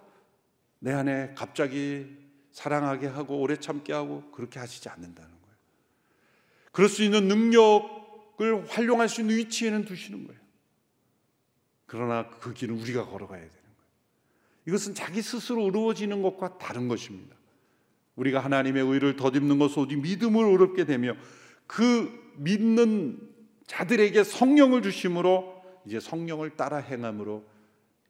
내 0.79 0.93
안에 0.93 1.33
갑자기 1.35 2.19
사랑하게 2.53 3.07
하고 3.07 3.41
오래 3.41 3.57
참게 3.57 3.95
하고 3.95 4.31
그렇게 4.31 4.59
하시지 4.59 4.87
않는다는 4.91 5.31
거예요. 5.31 5.57
그럴 6.71 6.91
수 6.91 7.03
있는 7.03 7.29
능력을 7.29 8.67
활용할 8.69 9.09
수 9.09 9.23
있는 9.23 9.39
위치에는 9.39 9.87
두시는 9.87 10.27
거예요. 10.27 10.39
그러나 11.87 12.29
그 12.29 12.53
길은 12.53 12.79
우리가 12.79 13.07
걸어가야 13.07 13.41
되는 13.41 13.51
거예요. 13.51 13.77
이것은 14.67 14.95
자기 14.95 15.23
스스로 15.23 15.65
어려워지는 15.65 16.21
것과 16.21 16.59
다른 16.59 16.89
것입니다. 16.89 17.37
우리가 18.17 18.39
하나님의 18.41 18.85
의를 18.85 19.17
덧입는 19.17 19.59
것 19.59 19.79
오직 19.79 19.99
믿음을 20.03 20.45
어렵게 20.45 20.85
되며 20.85 21.15
그 21.67 22.35
믿는 22.37 23.19
자들에게 23.67 24.25
성령을 24.25 24.83
주심으로 24.83 25.60
이제 25.85 26.01
성령을 26.01 26.57
따라 26.57 26.79
행함으로 26.79 27.45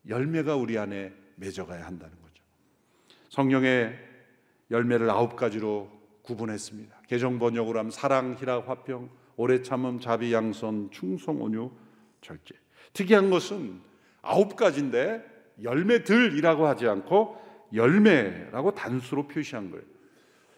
열매가 0.09 0.57
우리 0.57 0.79
안에 0.79 1.13
맺어가야 1.37 1.87
한다는 1.87 2.15
거죠. 2.21 2.43
성령의 3.29 3.97
열매를 4.71 5.11
아홉 5.11 5.37
가지로 5.37 5.91
구분했습니다. 6.23 7.03
개정 7.09 7.39
번역으로 7.39 7.79
하면 7.79 7.91
사랑, 7.91 8.37
희락, 8.39 8.69
화평, 8.69 9.11
오래 9.37 9.63
참음, 9.63 10.01
자비, 10.01 10.33
양선, 10.33 10.91
충성, 10.91 11.43
온유, 11.43 11.71
절제. 12.21 12.55
특이한 12.93 13.31
것은 13.31 13.81
아홉 14.23 14.57
가지인데 14.57 15.25
열매들이라고 15.63 16.67
하지 16.67 16.87
않고 16.87 17.41
열매라고 17.73 18.75
단수로 18.75 19.29
표시한 19.29 19.71
거예요. 19.71 19.85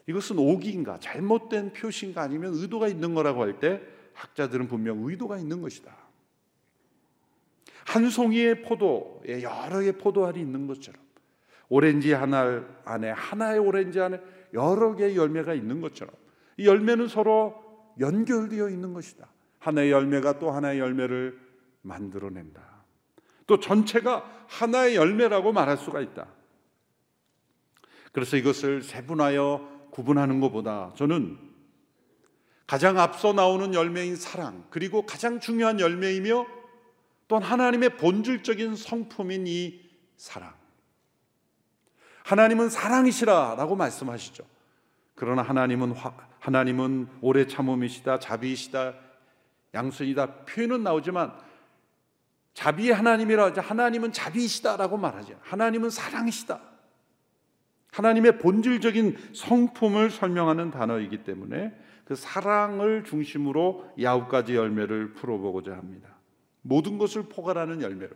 이것은 0.06 0.38
오기인가 0.38 0.98
잘못된 0.98 1.72
표시인가 1.72 2.22
아니면 2.22 2.54
의도가 2.54 2.88
있는 2.88 3.14
거라고 3.14 3.42
할 3.42 3.60
때 3.60 3.80
학자들은 4.14 4.68
분명 4.68 4.98
의도가 5.06 5.38
있는 5.38 5.62
것이다. 5.62 5.96
한 7.86 8.10
송이의 8.10 8.62
포도에 8.62 9.42
여러 9.42 9.80
개의 9.80 9.92
포도알이 9.92 10.40
있는 10.40 10.66
것처럼 10.66 11.00
오렌지 11.68 12.12
하나 12.12 12.64
안에 12.84 13.10
하나의 13.10 13.58
오렌지 13.58 14.00
안에 14.00 14.20
여러 14.52 14.94
개의 14.94 15.16
열매가 15.16 15.54
있는 15.54 15.80
것처럼 15.80 16.14
이 16.58 16.66
열매는 16.66 17.08
서로 17.08 17.54
연결되어 17.98 18.68
있는 18.68 18.92
것이다. 18.92 19.28
하나의 19.58 19.90
열매가 19.90 20.38
또 20.38 20.50
하나의 20.50 20.78
열매를 20.78 21.38
만들어낸다. 21.82 22.60
또 23.46 23.58
전체가 23.58 24.46
하나의 24.48 24.96
열매라고 24.96 25.52
말할 25.52 25.76
수가 25.76 26.00
있다. 26.00 26.26
그래서 28.12 28.36
이것을 28.36 28.82
세분하여 28.82 29.88
구분하는 29.90 30.40
것보다 30.40 30.92
저는 30.96 31.38
가장 32.66 32.98
앞서 32.98 33.32
나오는 33.32 33.74
열매인 33.74 34.16
사랑, 34.16 34.64
그리고 34.70 35.04
가장 35.04 35.40
중요한 35.40 35.80
열매이며 35.80 36.46
또한 37.28 37.42
하나님의 37.42 37.96
본질적인 37.96 38.76
성품인 38.76 39.46
이 39.46 39.80
사랑. 40.16 40.54
하나님은 42.24 42.68
사랑이시라라고 42.68 43.76
말씀하시죠. 43.76 44.44
그러나 45.14 45.42
하나님은 45.42 45.92
화, 45.92 46.14
하나님은 46.40 47.08
오래 47.20 47.46
참음이시다, 47.46 48.18
자비이시다, 48.18 48.94
양선이다 49.74 50.44
표현은 50.44 50.82
나오지만 50.82 51.32
자비의 52.54 52.92
하나님이라 52.92 53.44
하지 53.44 53.60
하나님은 53.60 54.12
자비이시다라고 54.12 54.98
말하죠. 54.98 55.38
하나님은 55.42 55.90
사랑이시다. 55.90 56.60
하나님의 57.92 58.38
본질적인 58.38 59.32
성품을 59.34 60.10
설명하는 60.10 60.70
단어이기 60.70 61.24
때문에 61.24 61.74
그 62.04 62.14
사랑을 62.14 63.04
중심으로 63.04 63.92
가지 64.28 64.56
열매를 64.56 65.14
풀어보고자 65.14 65.72
합니다. 65.72 66.11
모든 66.62 66.98
것을 66.98 67.24
포괄하는 67.24 67.82
열매로. 67.82 68.14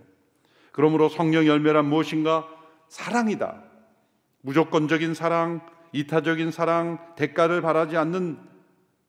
그러므로 0.73 1.09
성령 1.09 1.47
열매란 1.47 1.87
무엇인가? 1.87 2.49
사랑이다. 2.89 3.63
무조건적인 4.43 5.15
사랑, 5.15 5.67
이타적인 5.93 6.51
사랑, 6.51 7.15
대가를 7.17 7.61
바라지 7.61 7.97
않는 7.97 8.39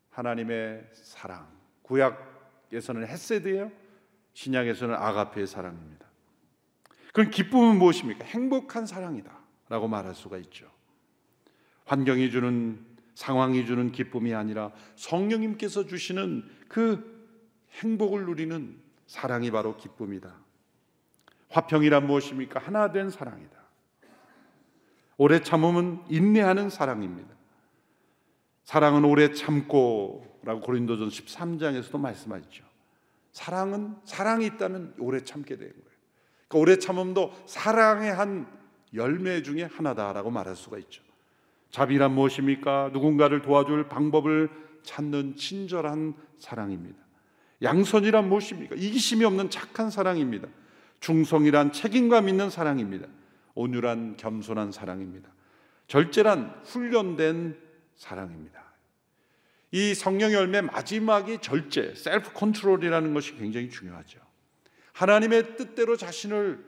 하나님의 0.10 0.88
사랑. 0.94 1.48
구약에서는 1.84 3.08
헤세드예요. 3.08 3.72
신약에서는 4.34 4.96
아가페의 4.96 5.48
사랑입니다. 5.48 6.06
그럼 7.14 7.32
기쁨은 7.32 7.78
무엇입니까? 7.78 8.26
행복한 8.26 8.86
사랑이다. 8.86 9.32
라고 9.70 9.88
말할 9.88 10.16
수가 10.16 10.38
있죠. 10.38 10.68
환경이 11.86 12.32
주는 12.32 12.86
상황이 13.16 13.66
주는 13.66 13.92
기쁨이 13.92 14.34
아니라 14.34 14.72
성령님께서 14.96 15.88
주시는 15.88 16.44
그 16.68 17.28
행복을 17.82 18.26
누리는 18.26 18.87
사랑이 19.08 19.50
바로 19.52 19.76
기쁨이다. 19.78 20.34
화평이란 21.50 22.06
무엇입니까? 22.06 22.60
하나 22.60 22.92
된 22.92 23.10
사랑이다. 23.10 23.58
오래 25.18 25.42
참음은 25.42 26.04
인내하는 26.10 26.70
사랑입니다. 26.70 27.36
사랑은 28.64 29.06
오래 29.06 29.32
참고라고 29.32 30.62
고린도전 30.62 31.08
13장에서도 31.08 31.98
말씀하죠. 31.98 32.66
사랑은 33.32 33.96
사랑이 34.04 34.46
있다면 34.46 34.96
오래 35.00 35.24
참게 35.24 35.56
되는 35.56 35.72
거예요. 35.72 35.98
그러니까 36.48 36.60
오래 36.60 36.78
참음도 36.78 37.34
사랑의 37.46 38.14
한 38.14 38.48
열매 38.94 39.42
중에 39.42 39.64
하나다라고 39.64 40.32
말할 40.32 40.56
수가 40.56 40.78
있죠. 40.80 41.02
자비란 41.72 42.14
무엇입니까? 42.14 42.90
누군가를 42.94 43.42
도와줄 43.42 43.88
방법을 43.88 44.50
찾는 44.84 45.36
친절한 45.36 46.16
사랑입니다. 46.38 47.07
양선이란 47.62 48.30
무엇입니까? 48.30 48.76
이기심이 48.76 49.26
없는 49.26 49.50
착한 49.50 49.90
사랑입니다. 49.90 50.48
중성이란 51.00 51.72
책임감 51.72 52.30
있는 52.30 52.50
사랑입니다. 52.50 53.08
온유란 53.56 54.18
겸손한 54.18 54.72
사랑입니다. 54.72 55.30
절제란 55.88 56.62
훈련된 56.66 57.58
사랑입니다. 57.96 58.64
이 59.72 59.94
성령 59.94 60.32
열매 60.32 60.62
마지막이 60.62 61.40
절제, 61.40 61.94
셀프 61.96 62.32
컨트롤이라는 62.34 63.14
것이 63.14 63.36
굉장히 63.36 63.70
중요하죠. 63.70 64.20
하나님의 64.94 65.58
뜻대로 65.58 65.98
자신을 65.98 66.64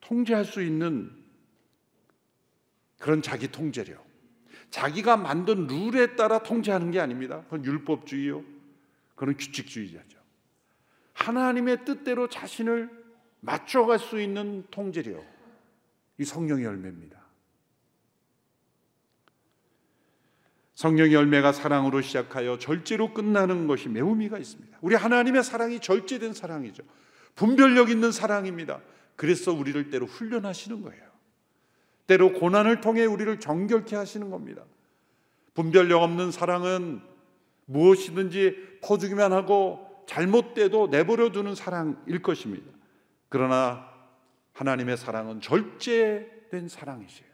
통제할 0.00 0.44
수 0.44 0.62
있는 0.62 1.10
그런 2.98 3.22
자기 3.22 3.48
통제력. 3.48 4.04
자기가 4.70 5.16
만든 5.16 5.66
룰에 5.66 6.14
따라 6.16 6.42
통제하는 6.42 6.90
게 6.90 7.00
아닙니다. 7.00 7.42
그건 7.44 7.64
율법주의요. 7.64 8.42
그건 9.14 9.36
규칙주의자죠. 9.36 10.21
하나님의 11.22 11.84
뜻대로 11.84 12.28
자신을 12.28 12.90
맞춰갈 13.40 13.98
수 13.98 14.20
있는 14.20 14.64
통제력. 14.70 15.24
이 16.18 16.24
성령의 16.24 16.64
열매입니다. 16.64 17.22
성령의 20.74 21.14
열매가 21.14 21.52
사랑으로 21.52 22.00
시작하여 22.00 22.58
절제로 22.58 23.14
끝나는 23.14 23.66
것이 23.66 23.88
매우 23.88 24.10
의미가 24.10 24.38
있습니다. 24.38 24.78
우리 24.80 24.96
하나님의 24.96 25.44
사랑이 25.44 25.78
절제된 25.78 26.32
사랑이죠. 26.32 26.82
분별력 27.36 27.90
있는 27.90 28.10
사랑입니다. 28.10 28.80
그래서 29.14 29.52
우리를 29.52 29.90
때로 29.90 30.06
훈련하시는 30.06 30.82
거예요. 30.82 31.02
때로 32.06 32.32
고난을 32.32 32.80
통해 32.80 33.04
우리를 33.04 33.38
정결케 33.38 33.94
하시는 33.94 34.30
겁니다. 34.30 34.64
분별력 35.54 36.02
없는 36.02 36.32
사랑은 36.32 37.00
무엇이든지 37.66 38.80
퍼주기만 38.82 39.32
하고 39.32 39.91
잘못돼도 40.06 40.88
내버려 40.88 41.30
두는 41.30 41.54
사랑일 41.54 42.22
것입니다. 42.22 42.70
그러나 43.28 43.88
하나님의 44.52 44.96
사랑은 44.96 45.40
절제된 45.40 46.68
사랑이세요. 46.68 47.28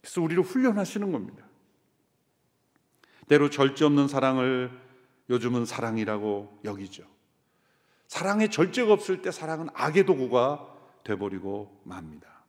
그래서 0.00 0.20
우리를 0.20 0.42
훈련하시는 0.42 1.10
겁니다. 1.12 1.44
때로 3.28 3.48
절제 3.48 3.84
없는 3.86 4.08
사랑을 4.08 4.70
요즘은 5.30 5.64
사랑이라고 5.64 6.60
여기죠. 6.64 7.04
사랑에 8.06 8.48
절제가 8.48 8.92
없을 8.92 9.22
때 9.22 9.30
사랑은 9.30 9.68
악의 9.72 10.04
도구가 10.04 10.68
돼버리고 11.04 11.80
맙니다. 11.84 12.44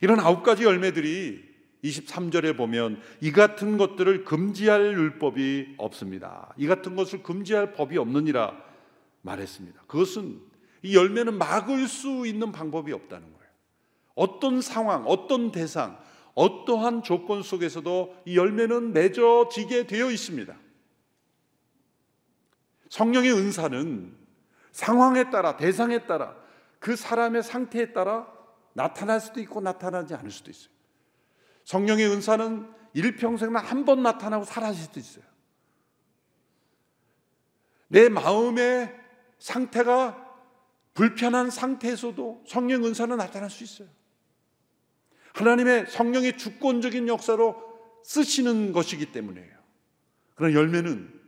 이런 0.00 0.20
아홉 0.20 0.42
가지 0.42 0.64
열매들이 0.64 1.53
23절에 1.84 2.56
보면 2.56 3.00
이 3.20 3.30
같은 3.30 3.76
것들을 3.76 4.24
금지할 4.24 4.94
율법이 4.94 5.74
없습니다. 5.76 6.52
이 6.56 6.66
같은 6.66 6.96
것을 6.96 7.22
금지할 7.22 7.74
법이 7.74 7.98
없느니라 7.98 8.56
말했습니다. 9.22 9.82
그것은 9.86 10.40
이 10.82 10.96
열매는 10.96 11.38
막을 11.38 11.86
수 11.86 12.26
있는 12.26 12.52
방법이 12.52 12.92
없다는 12.92 13.32
거예요. 13.32 13.50
어떤 14.14 14.60
상황, 14.60 15.04
어떤 15.06 15.52
대상, 15.52 15.98
어떠한 16.34 17.02
조건 17.02 17.42
속에서도 17.42 18.22
이 18.26 18.36
열매는 18.36 18.92
맺어지게 18.92 19.86
되어 19.86 20.10
있습니다. 20.10 20.54
성령의 22.88 23.32
은사는 23.32 24.16
상황에 24.72 25.30
따라, 25.30 25.56
대상에 25.56 26.06
따라, 26.06 26.36
그 26.78 26.96
사람의 26.96 27.42
상태에 27.42 27.92
따라 27.92 28.26
나타날 28.72 29.20
수도 29.20 29.40
있고 29.40 29.60
나타나지 29.60 30.14
않을 30.14 30.30
수도 30.30 30.50
있어요. 30.50 30.73
성령의 31.64 32.06
은사는 32.08 32.72
일평생만 32.94 33.64
한 33.64 33.84
번 33.84 34.02
나타나고 34.02 34.44
사라질 34.44 34.82
수도 34.84 35.00
있어요. 35.00 35.24
내 37.88 38.08
마음의 38.08 38.94
상태가 39.38 40.20
불편한 40.94 41.50
상태에서도 41.50 42.44
성령 42.46 42.84
은사는 42.84 43.16
나타날 43.16 43.50
수 43.50 43.64
있어요. 43.64 43.88
하나님의 45.34 45.86
성령의 45.88 46.38
주권적인 46.38 47.08
역사로 47.08 47.56
쓰시는 48.04 48.72
것이기 48.72 49.10
때문이에요. 49.12 49.54
그런 50.34 50.52
열매는 50.52 51.20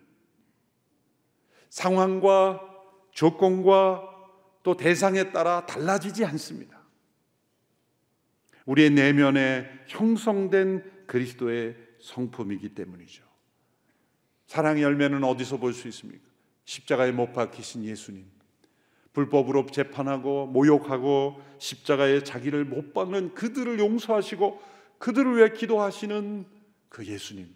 상황과 1.71 2.61
조건과 3.11 4.03
또 4.63 4.77
대상에 4.77 5.33
따라 5.33 5.67
달라지지 5.67 6.25
않습니다. 6.25 6.76
우리의 8.67 8.91
내면에 8.91 9.69
형성된 9.87 11.07
그리스도의 11.07 11.77
성품이기 12.01 12.71
때문이죠. 12.75 13.25
사랑의 14.47 14.83
열매는 14.83 15.25
어디서 15.25 15.59
볼 15.59 15.73
수 15.73 15.89
있습니까? 15.89 16.25
십자가에 16.65 17.13
못 17.13 17.33
박히신 17.33 17.85
예수님. 17.85 18.27
불법으로 19.13 19.67
재판하고 19.67 20.47
모욕하고 20.47 21.41
십자가에 21.59 22.23
자기를 22.23 22.65
못 22.65 22.93
박는 22.93 23.35
그들을 23.35 23.79
용서하시고 23.79 24.61
그들을 24.99 25.37
위해 25.37 25.53
기도하시는 25.53 26.45
그 26.89 27.07
예수님. 27.07 27.55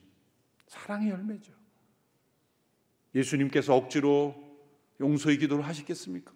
사랑의 0.69 1.11
열매죠. 1.11 1.53
예수님께서 3.15 3.75
억지로 3.75 4.35
용서의 5.01 5.39
기도를 5.39 5.67
하시겠습니까? 5.67 6.33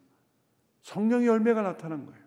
성령의 0.83 1.29
열매가 1.29 1.63
나타난 1.63 2.05
거예요. 2.05 2.24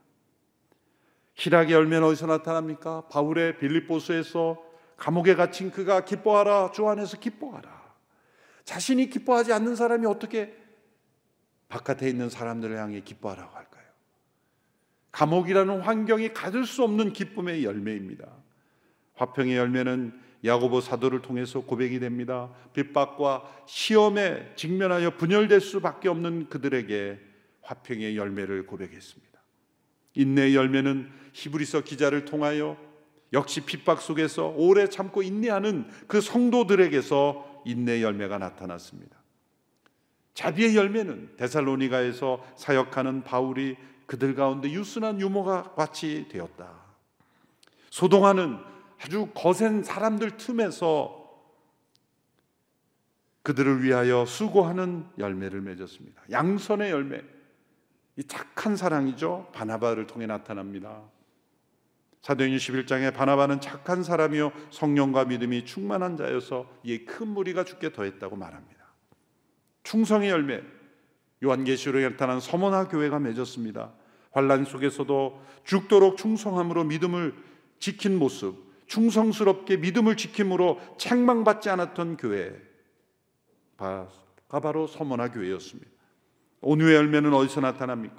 희락의 1.37 1.73
열매는 1.73 2.07
어디서 2.07 2.25
나타납니까? 2.25 3.07
바울의 3.09 3.59
빌립보스에서 3.59 4.61
감옥에 4.97 5.35
갇힌 5.35 5.71
그가 5.71 6.03
기뻐하라 6.03 6.71
주 6.71 6.87
안에서 6.87 7.19
기뻐하라. 7.19 7.77
자신이 8.63 9.09
기뻐하지 9.09 9.53
않는 9.53 9.75
사람이 9.75 10.07
어떻게 10.07 10.55
바깥에 11.69 12.09
있는 12.09 12.29
사람들을 12.29 12.75
향해 12.77 13.01
기뻐하라고 13.01 13.55
할까요? 13.55 13.83
감옥이라는 15.11 15.81
환경이 15.81 16.33
가질 16.33 16.65
수 16.65 16.83
없는 16.83 17.13
기쁨의 17.13 17.63
열매입니다. 17.63 18.27
화평의 19.15 19.55
열매는 19.55 20.19
야고보 20.43 20.81
사도를 20.81 21.21
통해서 21.21 21.61
고백이 21.61 21.99
됩니다. 21.99 22.51
핍박과 22.73 23.43
시험에 23.67 24.53
직면하여 24.55 25.17
분열될 25.17 25.61
수밖에 25.61 26.09
없는 26.09 26.49
그들에게 26.49 27.19
화평의 27.61 28.15
열매를 28.17 28.65
고백했습니다. 28.65 29.26
인내의 30.17 30.55
열매는 30.55 31.09
히브리서 31.33 31.81
기자를 31.81 32.25
통하여 32.25 32.75
역시 33.33 33.61
핍박 33.61 34.01
속에서 34.01 34.47
오래 34.47 34.89
참고 34.89 35.21
인내하는 35.21 35.87
그 36.07 36.21
성도들에게서 36.21 37.63
인내의 37.65 38.01
열매가 38.01 38.39
나타났습니다. 38.39 39.15
자비의 40.33 40.75
열매는 40.75 41.35
데살로니가에서 41.37 42.43
사역하는 42.55 43.23
바울이 43.23 43.75
그들 44.07 44.33
가운데 44.35 44.71
유순한 44.71 45.21
유모가 45.21 45.75
같이 45.75 46.27
되었다. 46.29 46.71
소동하는 47.89 48.57
아주 48.99 49.29
거센 49.35 49.83
사람들 49.83 50.37
틈에서 50.37 51.27
그들을 53.43 53.83
위하여 53.83 54.25
수고하는 54.25 55.05
열매를 55.19 55.61
맺었습니다. 55.61 56.23
양선의 56.31 56.91
열매. 56.91 57.21
이 58.17 58.23
착한 58.23 58.75
사랑이죠. 58.75 59.49
바나바를 59.53 60.07
통해 60.07 60.25
나타납니다. 60.25 61.03
사도행전 62.21 62.57
11장에 62.57 63.13
바나바는 63.13 63.61
착한 63.61 64.03
사람이요 64.03 64.51
성령과 64.71 65.25
믿음이 65.25 65.65
충만한 65.65 66.17
자여서 66.17 66.67
이에 66.83 67.05
큰 67.05 67.27
무리가 67.27 67.63
죽게 67.63 67.93
더했다고 67.93 68.35
말합니다. 68.35 68.85
충성의 69.83 70.29
열매 70.29 70.61
요한계시록에 71.43 72.09
나타난 72.09 72.39
서머나 72.39 72.87
교회가 72.87 73.19
맺었습니다. 73.19 73.93
환란 74.31 74.65
속에서도 74.65 75.41
죽도록 75.63 76.17
충성함으로 76.17 76.83
믿음을 76.85 77.35
지킨 77.79 78.17
모습, 78.17 78.55
충성스럽게 78.87 79.77
믿음을 79.77 80.17
지킴으로 80.17 80.81
책망받지 80.97 81.69
않았던 81.69 82.17
교회가 82.17 82.57
바로 84.49 84.87
서머나 84.87 85.31
교회였습니다. 85.31 85.96
온유의 86.61 86.95
열매는 86.95 87.33
어디서 87.33 87.61
나타납니까? 87.61 88.15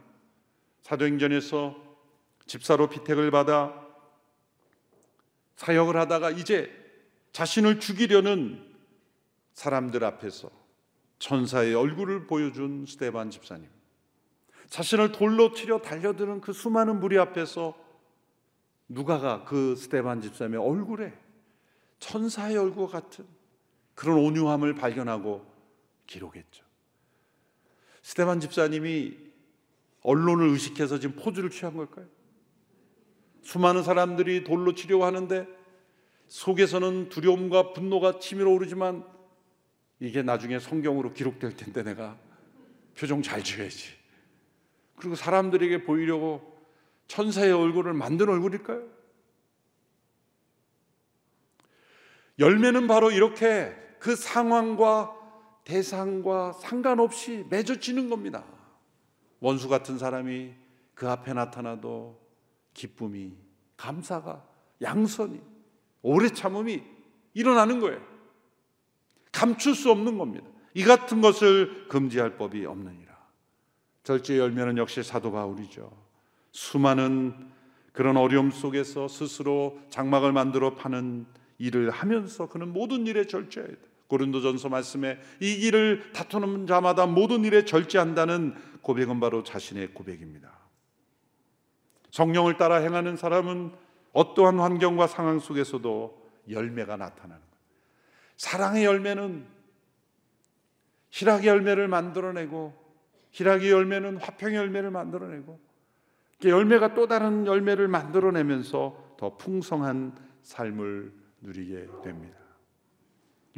사도행전에서 0.82 1.76
집사로 2.46 2.88
피택을 2.88 3.30
받아 3.30 3.86
사역을 5.56 5.96
하다가 5.96 6.30
이제 6.30 6.72
자신을 7.32 7.80
죽이려는 7.80 8.64
사람들 9.52 10.04
앞에서 10.04 10.50
천사의 11.18 11.74
얼굴을 11.74 12.26
보여준 12.26 12.86
스테반 12.86 13.30
집사님. 13.30 13.68
자신을 14.68 15.12
돌로 15.12 15.52
치려 15.52 15.80
달려드는 15.80 16.40
그 16.40 16.52
수많은 16.52 17.00
무리 17.00 17.18
앞에서 17.18 17.76
누가가 18.88 19.44
그 19.44 19.74
스테반 19.76 20.20
집사님의 20.20 20.60
얼굴에 20.60 21.12
천사의 21.98 22.56
얼굴 22.56 22.88
같은 22.88 23.26
그런 23.94 24.18
온유함을 24.18 24.74
발견하고 24.74 25.44
기록했죠. 26.06 26.67
스테반 28.08 28.40
집사님이 28.40 29.18
언론을 30.00 30.48
의식해서 30.48 30.98
지금 30.98 31.14
포즈를 31.16 31.50
취한 31.50 31.76
걸까요? 31.76 32.06
수많은 33.42 33.82
사람들이 33.82 34.44
돌로 34.44 34.74
치려고 34.74 35.04
하는데 35.04 35.46
속에서는 36.28 37.10
두려움과 37.10 37.74
분노가 37.74 38.18
치밀어 38.18 38.50
오르지만 38.50 39.04
이게 40.00 40.22
나중에 40.22 40.58
성경으로 40.58 41.12
기록될 41.12 41.54
텐데 41.56 41.82
내가 41.82 42.16
표정 42.98 43.20
잘 43.20 43.44
지어야지. 43.44 43.90
그리고 44.96 45.14
사람들에게 45.14 45.84
보이려고 45.84 46.58
천사의 47.08 47.52
얼굴을 47.52 47.92
만든 47.92 48.30
얼굴일까요? 48.30 48.88
열매는 52.38 52.86
바로 52.86 53.10
이렇게 53.10 53.76
그 53.98 54.16
상황과 54.16 55.17
대상과 55.68 56.52
상관없이 56.54 57.44
맺어지는 57.50 58.08
겁니다. 58.08 58.42
원수 59.38 59.68
같은 59.68 59.98
사람이 59.98 60.54
그 60.94 61.08
앞에 61.08 61.34
나타나도 61.34 62.18
기쁨이, 62.72 63.34
감사가, 63.76 64.42
양선이, 64.80 65.40
오래 66.00 66.30
참음이 66.30 66.82
일어나는 67.34 67.80
거예요. 67.80 68.00
감출 69.30 69.74
수 69.74 69.90
없는 69.90 70.16
겁니다. 70.16 70.46
이 70.72 70.84
같은 70.84 71.20
것을 71.20 71.86
금지할 71.88 72.38
법이 72.38 72.64
없느니라. 72.64 73.16
절제 74.04 74.38
열매는 74.38 74.78
역시 74.78 75.02
사도 75.02 75.30
바울이죠. 75.30 75.92
수많은 76.50 77.50
그런 77.92 78.16
어려움 78.16 78.50
속에서 78.50 79.06
스스로 79.06 79.78
장막을 79.90 80.32
만들어 80.32 80.74
파는 80.74 81.26
일을 81.58 81.90
하면서 81.90 82.48
그는 82.48 82.72
모든 82.72 83.06
일에 83.06 83.26
절제해야 83.26 83.68
돼. 83.68 83.97
고린도전서 84.08 84.68
말씀에 84.68 85.18
이 85.40 85.56
길을 85.58 86.12
다투는 86.12 86.66
자마다 86.66 87.06
모든 87.06 87.44
일에 87.44 87.64
절제한다는 87.64 88.54
고백은 88.82 89.20
바로 89.20 89.42
자신의 89.42 89.94
고백입니다. 89.94 90.58
성령을 92.10 92.56
따라 92.56 92.76
행하는 92.76 93.16
사람은 93.16 93.72
어떠한 94.12 94.58
환경과 94.58 95.06
상황 95.06 95.38
속에서도 95.38 96.28
열매가 96.50 96.96
나타나는 96.96 97.36
거예요. 97.36 97.58
사랑의 98.36 98.84
열매는 98.84 99.46
희락의 101.10 101.46
열매를 101.46 101.88
만들어내고 101.88 102.72
희락의 103.32 103.70
열매는 103.70 104.16
화평의 104.16 104.56
열매를 104.56 104.90
만들어내고 104.90 105.60
열매가 106.44 106.94
또 106.94 107.06
다른 107.06 107.46
열매를 107.46 107.88
만들어내면서 107.88 109.16
더 109.18 109.36
풍성한 109.36 110.16
삶을 110.42 111.12
누리게 111.42 111.88
됩니다. 112.02 112.38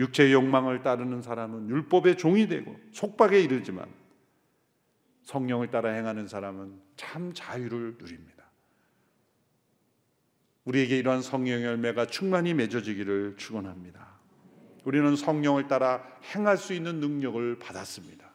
육체의 0.01 0.33
욕망을 0.33 0.83
따르는 0.83 1.23
사람은 1.23 1.69
율법의 1.69 2.17
종이 2.17 2.49
되고 2.49 2.75
속박에 2.93 3.41
이르지만 3.41 3.87
성령을 5.23 5.71
따라 5.71 5.91
행하는 5.91 6.27
사람은 6.27 6.81
참 6.97 7.33
자유를 7.33 7.97
누립니다. 7.99 8.45
우리에게 10.65 10.99
이러한 10.99 11.23
성령 11.23 11.63
열매가 11.63 12.07
충만히 12.07 12.55
맺어지기를 12.55 13.37
축원합니다. 13.37 14.09
우리는 14.85 15.15
성령을 15.15 15.69
따라 15.69 16.03
행할 16.35 16.57
수 16.57 16.73
있는 16.73 17.01
능력을 17.01 17.59
받았습니다. 17.59 18.31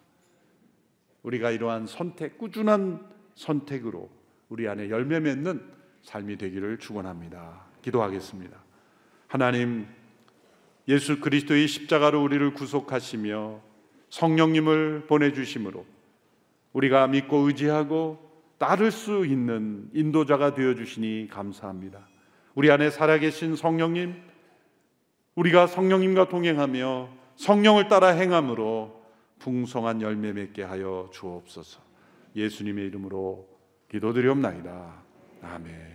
우리가 1.24 1.50
이러한 1.50 1.88
선택, 1.88 2.38
꾸준한 2.38 3.10
선택으로 3.34 4.12
우리 4.50 4.68
안에 4.68 4.90
열매 4.90 5.20
맺는 5.20 5.74
삶이 6.04 6.38
되기를 6.38 6.78
축원합니다. 6.78 7.66
기도하겠습니다. 7.82 8.58
하나님 9.28 9.88
예수 10.88 11.20
그리스도의 11.20 11.68
십자가로 11.68 12.22
우리를 12.24 12.54
구속하시며 12.54 13.62
성령님을 14.10 15.06
보내 15.08 15.34
주심으로 15.34 15.86
우리가 16.74 17.08
믿고 17.08 17.38
의지하고 17.48 18.20
따를 18.58 18.92
수 18.92 19.26
있는 19.26 19.90
인도자가 19.94 20.54
되어 20.54 20.76
주시니 20.76 21.28
감사합니다. 21.32 22.08
우리 22.54 22.72
안에 22.72 22.90
살아계신 22.90 23.56
성령님 23.56 24.16
우리가 25.36 25.68
성령님과 25.68 26.30
동행하며 26.30 27.10
성령을 27.36 27.90
따라 27.90 28.08
행함으로 28.08 29.04
풍성한 29.40 30.02
열매 30.02 30.32
맺게 30.32 30.64
하여 30.64 31.10
주옵소서. 31.12 31.82
예수님의 32.36 32.88
이름으로 32.88 33.48
기도드리옵나이다. 33.90 35.04
아멘. 35.42 35.95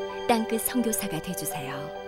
땅끝 0.31 0.61
성교사가 0.61 1.19
되주세요 1.19 2.00